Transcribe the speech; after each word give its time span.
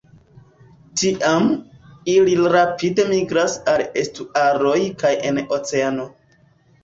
Tiam, 0.99 1.43
ili 2.13 2.31
rapide 2.55 3.05
migras 3.11 3.57
al 3.73 3.83
estuaroj 4.03 4.79
kaj 5.03 5.11
en 5.31 5.37
oceanon. 5.59 6.11